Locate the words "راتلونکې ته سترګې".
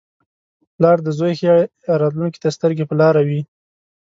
2.01-2.85